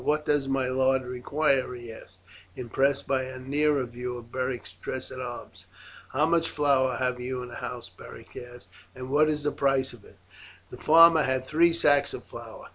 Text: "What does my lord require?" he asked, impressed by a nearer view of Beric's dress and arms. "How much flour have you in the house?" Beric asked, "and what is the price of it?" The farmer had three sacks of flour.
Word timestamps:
"What 0.03 0.25
does 0.25 0.47
my 0.47 0.67
lord 0.67 1.03
require?" 1.03 1.75
he 1.75 1.93
asked, 1.93 2.21
impressed 2.55 3.07
by 3.07 3.21
a 3.21 3.37
nearer 3.37 3.83
view 3.85 4.17
of 4.17 4.31
Beric's 4.31 4.73
dress 4.73 5.11
and 5.11 5.21
arms. 5.21 5.67
"How 6.11 6.25
much 6.25 6.49
flour 6.49 6.95
have 6.95 7.19
you 7.19 7.43
in 7.43 7.49
the 7.49 7.55
house?" 7.57 7.87
Beric 7.87 8.35
asked, 8.35 8.69
"and 8.95 9.11
what 9.11 9.29
is 9.29 9.43
the 9.43 9.51
price 9.51 9.93
of 9.93 10.03
it?" 10.03 10.17
The 10.71 10.77
farmer 10.77 11.21
had 11.21 11.45
three 11.45 11.71
sacks 11.71 12.15
of 12.15 12.23
flour. 12.23 12.69